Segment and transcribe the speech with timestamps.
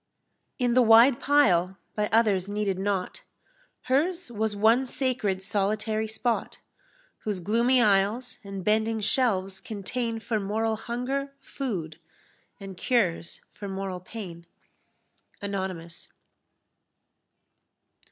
[0.57, 3.21] In the wide pile, by others heeded not,
[3.81, 6.57] Hers was one sacred solitary spot,
[7.19, 11.99] Whose gloomy aisles and bending shelves contain For moral hunger food,
[12.59, 14.47] and cures for moral pain.
[15.39, 16.07] Anonymous.